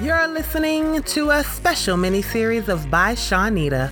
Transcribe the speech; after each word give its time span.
You're 0.00 0.28
listening 0.28 1.02
to 1.02 1.30
a 1.30 1.42
special 1.42 1.96
mini-series 1.96 2.68
of 2.68 2.88
By 2.88 3.16
Shawnita, 3.16 3.90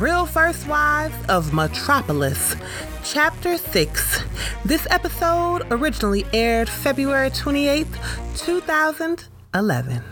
Real 0.00 0.26
First 0.26 0.66
Wives 0.66 1.14
of 1.28 1.54
Metropolis, 1.54 2.56
Chapter 3.04 3.56
6. 3.56 4.24
This 4.64 4.84
episode 4.90 5.62
originally 5.70 6.26
aired 6.32 6.68
February 6.68 7.30
28th, 7.30 8.36
2011. 8.36 10.02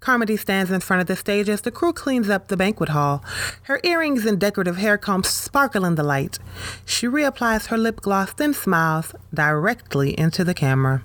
Carmody 0.00 0.36
stands 0.36 0.72
in 0.72 0.80
front 0.80 1.00
of 1.00 1.06
the 1.06 1.14
stage 1.14 1.48
as 1.48 1.60
the 1.60 1.70
crew 1.70 1.92
cleans 1.92 2.28
up 2.28 2.48
the 2.48 2.56
banquet 2.56 2.88
hall. 2.88 3.24
Her 3.62 3.78
earrings 3.84 4.26
and 4.26 4.36
decorative 4.40 4.78
hair 4.78 4.98
combs 4.98 5.28
sparkle 5.28 5.84
in 5.84 5.94
the 5.94 6.02
light. 6.02 6.40
She 6.84 7.06
reapplies 7.06 7.66
her 7.66 7.78
lip 7.78 8.00
gloss, 8.00 8.32
then 8.32 8.52
smiles 8.52 9.14
directly 9.32 10.18
into 10.18 10.42
the 10.42 10.54
camera. 10.54 11.04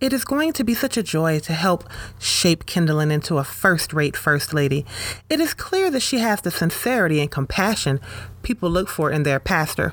It 0.00 0.12
is 0.12 0.24
going 0.24 0.52
to 0.52 0.62
be 0.62 0.74
such 0.74 0.96
a 0.96 1.02
joy 1.02 1.40
to 1.40 1.52
help 1.52 1.82
shape 2.20 2.66
Kendallin 2.66 3.10
into 3.10 3.38
a 3.38 3.44
first 3.44 3.92
rate 3.92 4.16
First 4.16 4.54
Lady. 4.54 4.86
It 5.28 5.40
is 5.40 5.54
clear 5.54 5.90
that 5.90 6.02
she 6.02 6.18
has 6.18 6.40
the 6.40 6.52
sincerity 6.52 7.20
and 7.20 7.28
compassion 7.28 7.98
people 8.42 8.70
look 8.70 8.88
for 8.88 9.10
in 9.10 9.24
their 9.24 9.40
pastor. 9.40 9.92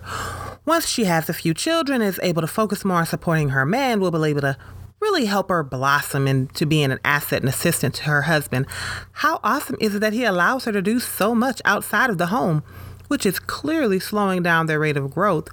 Once 0.63 0.87
she 0.87 1.05
has 1.05 1.27
a 1.27 1.33
few 1.33 1.55
children 1.55 2.03
and 2.03 2.09
is 2.09 2.19
able 2.21 2.43
to 2.43 2.47
focus 2.47 2.85
more 2.85 2.97
on 2.97 3.07
supporting 3.07 3.49
her 3.49 3.65
man, 3.65 3.99
we'll 3.99 4.11
be 4.11 4.29
able 4.29 4.41
to 4.41 4.55
really 4.99 5.25
help 5.25 5.49
her 5.49 5.63
blossom 5.63 6.27
into 6.27 6.67
being 6.67 6.91
an 6.91 6.99
asset 7.03 7.41
and 7.41 7.49
assistant 7.49 7.95
to 7.95 8.03
her 8.03 8.23
husband. 8.23 8.67
How 9.11 9.39
awesome 9.43 9.77
is 9.81 9.95
it 9.95 9.99
that 10.01 10.13
he 10.13 10.23
allows 10.23 10.65
her 10.65 10.71
to 10.71 10.83
do 10.83 10.99
so 10.99 11.33
much 11.33 11.63
outside 11.65 12.11
of 12.11 12.19
the 12.19 12.27
home, 12.27 12.61
which 13.07 13.25
is 13.25 13.39
clearly 13.39 13.99
slowing 13.99 14.43
down 14.43 14.67
their 14.67 14.79
rate 14.79 14.97
of 14.97 15.11
growth 15.11 15.47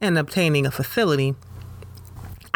and 0.00 0.16
obtaining 0.16 0.64
a 0.64 0.70
facility? 0.70 1.34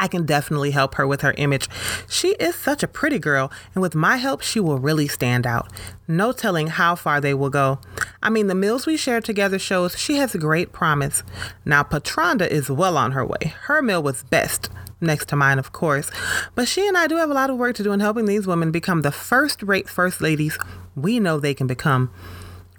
I 0.00 0.08
can 0.08 0.24
definitely 0.24 0.70
help 0.70 0.94
her 0.94 1.06
with 1.06 1.20
her 1.20 1.34
image. 1.36 1.68
She 2.08 2.30
is 2.40 2.54
such 2.54 2.82
a 2.82 2.88
pretty 2.88 3.18
girl, 3.18 3.52
and 3.74 3.82
with 3.82 3.94
my 3.94 4.16
help, 4.16 4.40
she 4.40 4.58
will 4.58 4.78
really 4.78 5.06
stand 5.06 5.46
out. 5.46 5.70
No 6.08 6.32
telling 6.32 6.68
how 6.68 6.94
far 6.94 7.20
they 7.20 7.34
will 7.34 7.50
go. 7.50 7.78
I 8.22 8.30
mean, 8.30 8.46
the 8.46 8.54
meals 8.54 8.86
we 8.86 8.96
share 8.96 9.20
together 9.20 9.58
shows 9.58 9.98
she 9.98 10.16
has 10.16 10.34
great 10.34 10.72
promise. 10.72 11.22
Now, 11.66 11.82
Patronda 11.82 12.48
is 12.48 12.70
well 12.70 12.96
on 12.96 13.12
her 13.12 13.26
way. 13.26 13.52
Her 13.64 13.82
meal 13.82 14.02
was 14.02 14.22
best, 14.22 14.70
next 15.02 15.28
to 15.28 15.36
mine, 15.36 15.58
of 15.58 15.72
course. 15.72 16.10
But 16.54 16.66
she 16.66 16.88
and 16.88 16.96
I 16.96 17.06
do 17.06 17.16
have 17.16 17.30
a 17.30 17.34
lot 17.34 17.50
of 17.50 17.58
work 17.58 17.76
to 17.76 17.82
do 17.82 17.92
in 17.92 18.00
helping 18.00 18.24
these 18.24 18.46
women 18.46 18.70
become 18.70 19.02
the 19.02 19.12
first 19.12 19.62
rate 19.62 19.88
first 19.88 20.22
ladies 20.22 20.58
we 20.96 21.20
know 21.20 21.38
they 21.38 21.54
can 21.54 21.66
become. 21.66 22.10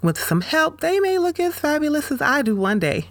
With 0.02 0.18
some 0.18 0.40
help, 0.40 0.80
they 0.80 0.98
may 0.98 1.18
look 1.18 1.38
as 1.38 1.54
fabulous 1.54 2.10
as 2.10 2.20
I 2.20 2.42
do 2.42 2.56
one 2.56 2.80
day. 2.80 3.06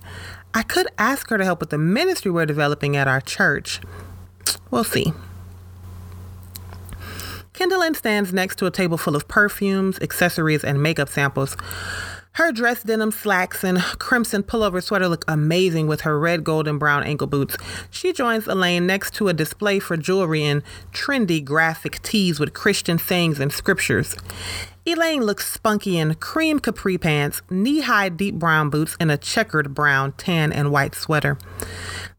I 0.53 0.63
could 0.63 0.87
ask 0.97 1.29
her 1.29 1.37
to 1.37 1.45
help 1.45 1.59
with 1.59 1.69
the 1.69 1.77
ministry 1.77 2.31
we're 2.31 2.45
developing 2.45 2.95
at 2.97 3.07
our 3.07 3.21
church. 3.21 3.79
We'll 4.69 4.83
see. 4.83 5.13
Kendallin 7.53 7.95
stands 7.95 8.33
next 8.33 8.57
to 8.57 8.65
a 8.65 8.71
table 8.71 8.97
full 8.97 9.15
of 9.15 9.27
perfumes, 9.27 9.99
accessories, 9.99 10.63
and 10.63 10.81
makeup 10.81 11.09
samples. 11.09 11.55
Her 12.35 12.53
dress 12.53 12.81
denim 12.81 13.11
slacks 13.11 13.61
and 13.61 13.79
crimson 13.79 14.43
pullover 14.43 14.81
sweater 14.81 15.09
look 15.09 15.25
amazing 15.27 15.87
with 15.87 16.01
her 16.01 16.17
red, 16.17 16.45
gold, 16.45 16.65
and 16.65 16.79
brown 16.79 17.03
ankle 17.03 17.27
boots. 17.27 17.57
She 17.89 18.13
joins 18.13 18.47
Elaine 18.47 18.87
next 18.87 19.13
to 19.15 19.27
a 19.27 19.33
display 19.33 19.79
for 19.79 19.97
jewelry 19.97 20.43
and 20.43 20.63
trendy 20.93 21.43
graphic 21.43 22.01
tees 22.01 22.39
with 22.39 22.53
Christian 22.53 22.97
sayings 22.97 23.39
and 23.39 23.51
scriptures. 23.51 24.15
Elaine 24.83 25.21
looks 25.21 25.51
spunky 25.51 25.99
in 25.99 26.15
cream 26.15 26.59
capri 26.59 26.97
pants, 26.97 27.43
knee 27.51 27.81
high 27.81 28.09
deep 28.09 28.35
brown 28.35 28.71
boots, 28.71 28.97
and 28.99 29.11
a 29.11 29.17
checkered 29.17 29.75
brown, 29.75 30.11
tan, 30.13 30.51
and 30.51 30.71
white 30.71 30.95
sweater. 30.95 31.37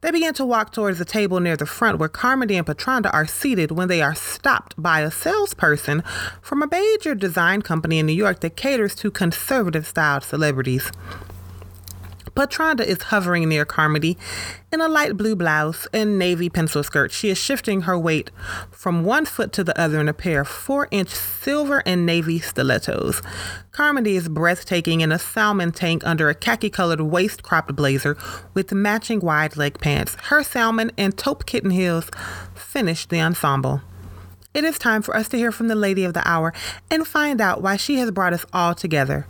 They 0.01 0.13
begin 0.13 0.33
to 0.35 0.45
walk 0.45 0.73
towards 0.73 1.01
the 1.01 1.05
table 1.05 1.41
near 1.41 1.57
the 1.57 1.67
front 1.67 1.99
where 1.99 2.09
Carmody 2.09 2.57
and 2.57 2.65
Patronda 2.65 3.13
are 3.13 3.27
seated 3.27 3.73
when 3.73 3.89
they 3.89 4.01
are 4.01 4.15
stopped 4.15 4.81
by 4.81 5.01
a 5.01 5.11
salesperson 5.11 6.05
from 6.41 6.63
a 6.63 6.69
major 6.69 7.17
design 7.17 7.63
company 7.63 7.99
in 7.99 8.07
New 8.07 8.13
York 8.13 8.39
that 8.41 8.55
caters 8.55 8.95
to 8.95 9.11
conservative 9.11 9.85
styled 9.85 10.23
celebrities. 10.23 10.93
Patronda 12.35 12.85
is 12.85 13.03
hovering 13.03 13.49
near 13.49 13.67
Carmody 13.67 14.17
in 14.73 14.81
a 14.81 14.89
light 14.89 15.17
blue 15.19 15.37
blouse 15.37 15.87
and 15.93 16.19
navy 16.19 16.49
pencil 16.49 16.83
skirt. 16.83 17.13
She 17.13 17.29
is 17.29 17.37
shifting 17.37 17.83
her 17.83 17.99
weight 17.99 18.31
from 18.71 19.05
one 19.05 19.27
foot 19.27 19.53
to 19.53 19.65
the 19.65 19.79
other 19.79 20.01
in 20.01 20.09
a 20.09 20.15
pair 20.15 20.41
of 20.41 20.49
four 20.49 20.89
inch 20.91 21.11
silver 21.11 21.83
and 21.85 22.07
navy 22.07 22.39
stilettos. 22.39 23.21
Carmody 23.71 24.17
is 24.17 24.31
breathtaking 24.31 25.03
in 25.03 25.13
a 25.13 25.19
salmon 25.19 25.73
tank 25.73 26.03
under 26.07 26.31
a 26.31 26.35
khaki 26.35 26.71
colored 26.71 27.03
waist 27.03 27.43
cropped 27.43 27.77
blazer 27.77 28.17
with 28.55 28.73
matching 28.73 29.21
wide 29.21 29.57
leg 29.59 29.79
pants. 29.79 30.17
Her 30.25 30.43
salmon 30.43 30.91
and 30.97 31.17
taupe 31.17 31.45
kitten 31.45 31.71
heels 31.71 32.11
finish 32.55 33.05
the 33.07 33.21
ensemble. 33.21 33.83
It 34.55 34.65
is 34.65 34.79
time 34.79 35.01
for 35.01 35.17
us 35.17 35.29
to 35.31 35.39
hear 35.39 35.51
from 35.51 35.69
the 35.69 35.75
lady 35.75 36.05
of 36.05 36.13
the 36.13 36.29
hour 36.29 36.53
and 36.91 37.07
find 37.07 37.41
out 37.41 37.63
why 37.63 37.77
she 37.77 37.97
has 37.97 38.11
brought 38.11 38.35
us 38.35 38.45
all 38.53 38.75
together. 38.75 39.27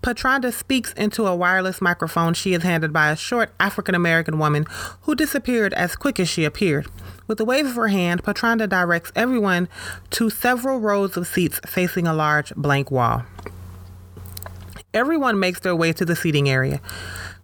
Patronda 0.00 0.52
speaks 0.52 0.92
into 0.92 1.26
a 1.26 1.34
wireless 1.34 1.80
microphone 1.80 2.34
she 2.34 2.54
is 2.54 2.62
handed 2.62 2.92
by 2.92 3.10
a 3.10 3.16
short 3.16 3.52
African 3.58 3.96
American 3.96 4.38
woman 4.38 4.66
who 5.02 5.16
disappeared 5.16 5.74
as 5.74 5.96
quick 5.96 6.20
as 6.20 6.28
she 6.28 6.44
appeared. 6.44 6.86
With 7.26 7.40
a 7.40 7.44
wave 7.44 7.66
of 7.66 7.74
her 7.74 7.88
hand, 7.88 8.22
Patronda 8.22 8.68
directs 8.68 9.10
everyone 9.16 9.68
to 10.10 10.30
several 10.30 10.78
rows 10.78 11.16
of 11.16 11.26
seats 11.26 11.60
facing 11.66 12.06
a 12.06 12.14
large 12.14 12.54
blank 12.54 12.92
wall. 12.92 13.24
Everyone 14.94 15.38
makes 15.38 15.60
their 15.60 15.76
way 15.76 15.92
to 15.92 16.04
the 16.04 16.16
seating 16.16 16.48
area. 16.48 16.80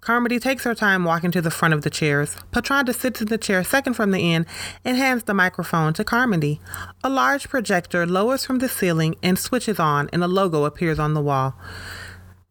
Carmody 0.07 0.39
takes 0.39 0.63
her 0.63 0.73
time 0.73 1.03
walking 1.03 1.33
to 1.33 1.43
the 1.43 1.51
front 1.51 1.75
of 1.75 1.83
the 1.83 1.91
chairs. 1.91 2.37
Patronda 2.53 2.95
sits 2.95 3.21
in 3.21 3.27
the 3.27 3.37
chair 3.37 3.65
second 3.65 3.95
from 3.95 4.13
the 4.13 4.33
end 4.33 4.47
and 4.85 4.97
hands 4.97 5.25
the 5.25 5.35
microphone 5.35 5.93
to 5.95 6.05
Carmody. 6.05 6.61
A 7.03 7.11
large 7.11 7.49
projector 7.49 8.07
lowers 8.07 8.47
from 8.47 8.61
the 8.61 8.69
ceiling 8.69 9.17
and 9.21 9.37
switches 9.37 9.81
on, 9.81 10.09
and 10.13 10.23
a 10.23 10.29
logo 10.29 10.65
appears 10.65 11.01
on 11.01 11.15
the 11.15 11.21
wall. 11.21 11.57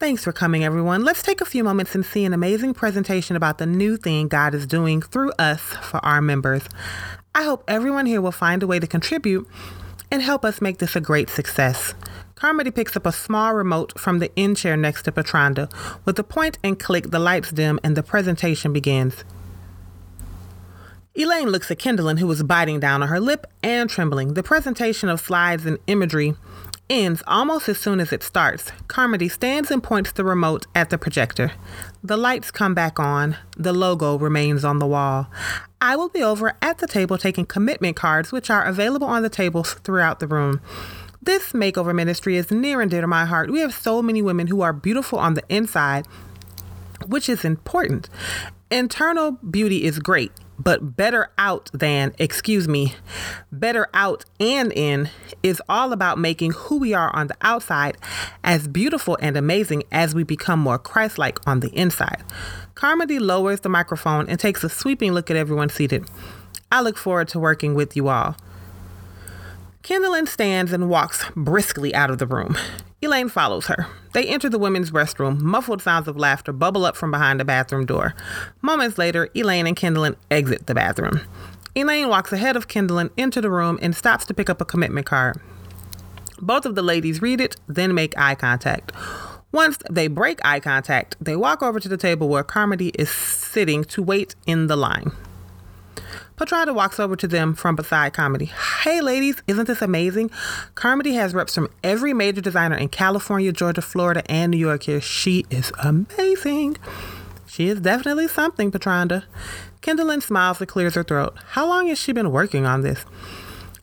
Thanks 0.01 0.25
for 0.25 0.33
coming, 0.33 0.65
everyone. 0.65 1.05
Let's 1.05 1.23
take 1.23 1.39
a 1.39 1.45
few 1.45 1.63
moments 1.63 1.95
and 1.95 2.05
see 2.05 2.25
an 2.25 2.33
amazing 2.33 2.73
presentation 2.73 3.37
about 3.37 3.57
the 3.57 3.65
new 3.65 3.95
thing 3.95 4.27
God 4.27 4.53
is 4.53 4.67
doing 4.67 5.01
through 5.01 5.31
us 5.39 5.61
for 5.61 6.05
our 6.05 6.21
members. 6.21 6.63
I 7.33 7.43
hope 7.43 7.63
everyone 7.69 8.05
here 8.05 8.19
will 8.19 8.33
find 8.33 8.63
a 8.63 8.67
way 8.67 8.79
to 8.79 8.87
contribute 8.87 9.47
and 10.11 10.21
help 10.21 10.43
us 10.43 10.59
make 10.59 10.79
this 10.79 10.97
a 10.97 10.99
great 10.99 11.29
success. 11.29 11.93
Carmody 12.35 12.69
picks 12.69 12.97
up 12.97 13.05
a 13.05 13.13
small 13.13 13.53
remote 13.53 13.97
from 13.97 14.19
the 14.19 14.29
end 14.37 14.57
chair 14.57 14.75
next 14.75 15.03
to 15.03 15.11
Patronda. 15.11 15.71
With 16.03 16.19
a 16.19 16.23
point 16.23 16.57
and 16.63 16.77
click, 16.77 17.11
the 17.11 17.19
lights 17.19 17.51
dim 17.51 17.79
and 17.81 17.95
the 17.95 18.03
presentation 18.03 18.73
begins. 18.73 19.23
Elaine 21.15 21.47
looks 21.47 21.71
at 21.71 21.79
Kendallin, 21.79 22.19
who 22.19 22.29
is 22.29 22.43
biting 22.43 22.81
down 22.81 23.01
on 23.01 23.07
her 23.07 23.21
lip 23.21 23.47
and 23.63 23.89
trembling. 23.89 24.33
The 24.33 24.43
presentation 24.43 25.07
of 25.07 25.21
slides 25.21 25.65
and 25.65 25.77
imagery 25.87 26.35
ends 26.89 27.23
almost 27.25 27.69
as 27.69 27.77
soon 27.77 28.01
as 28.01 28.11
it 28.11 28.21
starts. 28.21 28.69
Carmody 28.89 29.29
stands 29.29 29.71
and 29.71 29.81
points 29.81 30.11
the 30.11 30.25
remote 30.25 30.67
at 30.75 30.89
the 30.89 30.97
projector. 30.97 31.53
The 32.03 32.17
lights 32.17 32.51
come 32.51 32.73
back 32.73 32.99
on. 32.99 33.37
The 33.55 33.71
logo 33.71 34.17
remains 34.17 34.65
on 34.65 34.79
the 34.79 34.85
wall. 34.85 35.27
I 35.79 35.95
will 35.95 36.09
be 36.09 36.21
over 36.21 36.53
at 36.61 36.79
the 36.79 36.87
table 36.87 37.17
taking 37.17 37.45
commitment 37.45 37.95
cards, 37.95 38.33
which 38.33 38.49
are 38.49 38.65
available 38.65 39.07
on 39.07 39.23
the 39.23 39.29
tables 39.29 39.75
throughout 39.75 40.19
the 40.19 40.27
room. 40.27 40.59
This 41.25 41.53
makeover 41.53 41.95
ministry 41.95 42.37
is 42.37 42.51
near 42.51 42.81
and 42.81 42.91
dear 42.91 43.01
to 43.01 43.07
my 43.07 43.25
heart. 43.25 43.49
We 43.49 43.59
have 43.61 43.73
so 43.73 44.03
many 44.03 44.21
women 44.21 44.45
who 44.45 44.61
are 44.61 44.71
beautiful 44.71 45.17
on 45.17 45.33
the 45.33 45.41
inside, 45.49 46.05
which 47.07 47.27
is 47.27 47.43
important. 47.43 48.09
Internal 48.69 49.31
beauty 49.31 49.85
is 49.85 49.97
great, 49.97 50.31
but 50.59 50.95
better 50.95 51.31
out 51.39 51.71
than, 51.73 52.13
excuse 52.19 52.67
me, 52.67 52.93
better 53.51 53.87
out 53.95 54.25
and 54.39 54.71
in 54.73 55.09
is 55.41 55.59
all 55.67 55.93
about 55.93 56.19
making 56.19 56.51
who 56.51 56.77
we 56.77 56.93
are 56.93 57.09
on 57.15 57.25
the 57.25 57.37
outside 57.41 57.97
as 58.43 58.67
beautiful 58.67 59.17
and 59.19 59.35
amazing 59.35 59.81
as 59.91 60.13
we 60.13 60.23
become 60.23 60.59
more 60.59 60.77
Christ 60.77 61.17
like 61.17 61.39
on 61.47 61.61
the 61.61 61.69
inside. 61.69 62.23
Carmody 62.75 63.17
lowers 63.17 63.61
the 63.61 63.69
microphone 63.69 64.29
and 64.29 64.39
takes 64.39 64.63
a 64.63 64.69
sweeping 64.69 65.13
look 65.13 65.31
at 65.31 65.37
everyone 65.37 65.69
seated. 65.69 66.07
I 66.71 66.81
look 66.81 66.97
forward 66.97 67.29
to 67.29 67.39
working 67.39 67.73
with 67.73 67.95
you 67.95 68.09
all. 68.09 68.35
Kendallin 69.85 70.27
stands 70.27 70.73
and 70.73 70.89
walks 70.89 71.23
briskly 71.35 71.93
out 71.93 72.09
of 72.09 72.17
the 72.17 72.25
room. 72.25 72.57
Elaine 73.03 73.29
follows 73.29 73.67
her. 73.67 73.85
They 74.13 74.25
enter 74.25 74.49
the 74.49 74.57
women's 74.57 74.89
restroom. 74.89 75.39
Muffled 75.39 75.79
sounds 75.79 76.07
of 76.07 76.17
laughter 76.17 76.51
bubble 76.51 76.85
up 76.85 76.95
from 76.95 77.11
behind 77.11 77.39
the 77.39 77.45
bathroom 77.45 77.85
door. 77.85 78.15
Moments 78.63 78.97
later, 78.97 79.29
Elaine 79.35 79.67
and 79.67 79.77
Kendallin 79.77 80.15
exit 80.31 80.65
the 80.65 80.73
bathroom. 80.73 81.21
Elaine 81.75 82.09
walks 82.09 82.33
ahead 82.33 82.55
of 82.55 82.67
Kendallin 82.67 83.11
into 83.15 83.41
the 83.41 83.51
room 83.51 83.77
and 83.79 83.95
stops 83.95 84.25
to 84.25 84.33
pick 84.33 84.49
up 84.49 84.59
a 84.59 84.65
commitment 84.65 85.05
card. 85.05 85.39
Both 86.41 86.65
of 86.65 86.73
the 86.73 86.81
ladies 86.81 87.21
read 87.21 87.39
it, 87.39 87.55
then 87.67 87.93
make 87.93 88.17
eye 88.17 88.33
contact. 88.33 88.91
Once 89.51 89.77
they 89.91 90.07
break 90.07 90.39
eye 90.43 90.59
contact, 90.59 91.15
they 91.21 91.35
walk 91.35 91.61
over 91.61 91.79
to 91.79 91.87
the 91.87 91.95
table 91.95 92.27
where 92.27 92.43
Carmody 92.43 92.89
is 92.95 93.11
sitting 93.11 93.83
to 93.83 94.01
wait 94.01 94.33
in 94.47 94.65
the 94.65 94.75
line. 94.75 95.11
Patronda 96.37 96.73
walks 96.73 96.99
over 96.99 97.15
to 97.15 97.27
them 97.27 97.53
from 97.53 97.75
beside 97.75 98.13
Carmody. 98.13 98.51
Hey, 98.83 98.99
ladies, 98.99 99.41
isn't 99.47 99.67
this 99.67 99.81
amazing? 99.81 100.31
Carmody 100.75 101.13
has 101.13 101.33
reps 101.33 101.55
from 101.55 101.69
every 101.83 102.13
major 102.13 102.41
designer 102.41 102.75
in 102.75 102.89
California, 102.89 103.53
Georgia, 103.53 103.81
Florida, 103.81 104.29
and 104.29 104.51
New 104.51 104.57
York 104.57 104.83
here. 104.83 104.99
She 104.99 105.45
is 105.49 105.71
amazing. 105.81 106.77
She 107.47 107.69
is 107.69 107.79
definitely 107.79 108.27
something, 108.27 108.69
Patronda. 108.69 109.23
Kendallin 109.81 110.21
smiles 110.21 110.59
and 110.59 110.67
clears 110.67 110.95
her 110.95 111.03
throat. 111.03 111.37
How 111.51 111.65
long 111.65 111.87
has 111.87 111.97
she 111.97 112.11
been 112.11 112.31
working 112.31 112.65
on 112.65 112.81
this? 112.81 113.05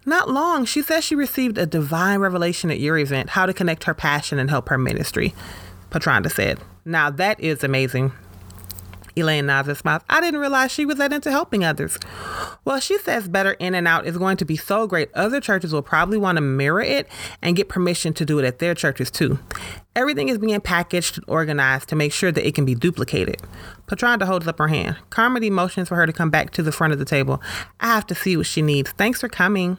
Not 0.05 0.29
long, 0.29 0.65
she 0.65 0.83
says 0.83 1.05
she 1.05 1.15
received 1.15 1.57
a 1.57 1.65
divine 1.65 2.19
revelation 2.19 2.71
at 2.71 2.81
your 2.81 2.99
event 2.99 3.31
how 3.31 3.47
to 3.47 3.55
connect 3.55 3.85
her 3.85 3.95
passion 3.95 4.39
and 4.39 4.51
help 4.51 4.69
her 4.69 4.77
ministry, 4.77 5.33
Patronda 5.91 6.31
said. 6.31 6.59
Now 6.85 7.09
that 7.09 7.41
is 7.41 7.63
amazing. 7.63 8.13
Elaine 9.17 9.47
nods 9.47 9.69
and 9.69 9.77
smiles. 9.77 10.03
I 10.09 10.21
didn't 10.21 10.41
realize 10.41 10.71
she 10.71 10.87
was 10.87 10.97
that 10.99 11.13
into 11.13 11.31
helping 11.31 11.65
others. 11.65 11.99
Well, 12.65 12.81
she 12.81 12.99
says 12.99 13.29
Better 13.29 13.53
In 13.53 13.75
and 13.75 13.87
Out 13.87 14.07
is 14.07 14.17
going 14.17 14.37
to 14.39 14.45
be 14.45 14.57
so 14.57 14.87
great, 14.87 15.11
other 15.15 15.41
churches 15.41 15.73
will 15.73 15.83
probably 15.83 16.19
want 16.19 16.37
to 16.37 16.43
mirror 16.43 16.81
it 16.81 17.09
and 17.43 17.57
get 17.57 17.69
permission 17.69 18.13
to 18.15 18.25
do 18.25 18.39
it 18.39 18.45
at 18.45 18.59
their 18.59 18.75
churches 18.75 19.11
too. 19.11 19.39
Everything 19.95 20.29
is 20.29 20.39
being 20.39 20.61
packaged 20.61 21.19
and 21.19 21.25
organized 21.29 21.89
to 21.91 21.97
make 21.97 22.13
sure 22.13 22.33
that 22.33 22.47
it 22.47 22.55
can 22.55 22.65
be 22.65 22.75
duplicated. 22.75 23.37
Patronda 23.87 24.25
holds 24.25 24.47
up 24.47 24.59
her 24.59 24.69
hand. 24.69 24.97
Carmody 25.11 25.51
motions 25.51 25.89
for 25.89 25.97
her 25.97 26.07
to 26.07 26.13
come 26.13 26.31
back 26.31 26.51
to 26.53 26.63
the 26.63 26.73
front 26.73 26.93
of 26.93 26.99
the 26.99 27.05
table. 27.05 27.43
I 27.81 27.89
have 27.89 28.07
to 28.07 28.15
see 28.15 28.37
what 28.37 28.47
she 28.47 28.63
needs. 28.63 28.93
Thanks 28.93 29.21
for 29.21 29.29
coming. 29.29 29.79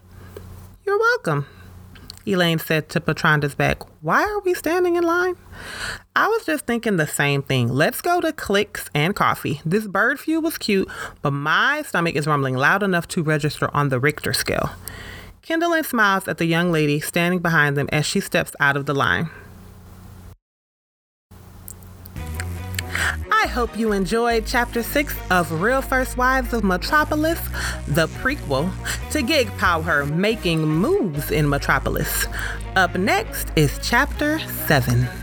You're 0.85 0.99
welcome. 0.99 1.47
Elaine 2.25 2.59
said 2.59 2.87
to 2.89 3.01
Patronda's 3.01 3.55
back, 3.55 3.83
Why 4.01 4.23
are 4.23 4.39
we 4.39 4.53
standing 4.53 4.95
in 4.95 5.03
line? 5.03 5.35
I 6.15 6.27
was 6.27 6.45
just 6.45 6.65
thinking 6.65 6.97
the 6.97 7.07
same 7.07 7.43
thing. 7.43 7.67
Let's 7.67 8.01
go 8.01 8.21
to 8.21 8.31
clicks 8.31 8.89
and 8.93 9.15
coffee. 9.15 9.61
This 9.65 9.87
bird 9.87 10.19
view 10.19 10.39
was 10.39 10.57
cute, 10.57 10.89
but 11.21 11.31
my 11.31 11.81
stomach 11.81 12.15
is 12.15 12.27
rumbling 12.27 12.55
loud 12.55 12.81
enough 12.81 13.07
to 13.09 13.23
register 13.23 13.69
on 13.75 13.89
the 13.89 13.99
Richter 13.99 14.33
scale. 14.33 14.69
Kendall 15.41 15.83
smiles 15.83 16.27
at 16.29 16.37
the 16.37 16.45
young 16.45 16.71
lady 16.71 17.01
standing 17.01 17.39
behind 17.39 17.75
them 17.75 17.89
as 17.91 18.05
she 18.05 18.21
steps 18.21 18.55
out 18.61 18.77
of 18.77 18.85
the 18.85 18.93
line. 18.93 19.29
Hope 23.53 23.77
you 23.77 23.91
enjoyed 23.91 24.47
Chapter 24.47 24.81
6 24.81 25.15
of 25.29 25.61
Real 25.61 25.83
First 25.83 26.17
Wives 26.17 26.53
of 26.53 26.63
Metropolis, 26.63 27.39
the 27.87 28.07
prequel 28.07 28.71
to 29.11 29.21
Gig 29.21 29.47
Power 29.59 30.07
Making 30.07 30.65
Moves 30.65 31.29
in 31.29 31.47
Metropolis. 31.47 32.25
Up 32.75 32.95
next 32.95 33.51
is 33.55 33.79
Chapter 33.83 34.39
7. 34.39 35.22